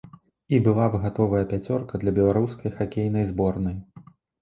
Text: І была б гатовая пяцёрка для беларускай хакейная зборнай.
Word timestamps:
І 0.57 0.59
была 0.67 0.87
б 0.93 1.01
гатовая 1.03 1.43
пяцёрка 1.53 1.93
для 2.07 2.17
беларускай 2.19 2.77
хакейная 2.81 3.25
зборнай. 3.33 3.83